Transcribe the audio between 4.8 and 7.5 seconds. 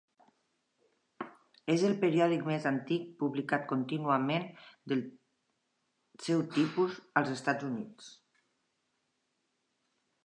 del seu tipus als